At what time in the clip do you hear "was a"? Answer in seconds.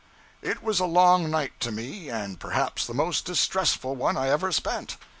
0.63-0.87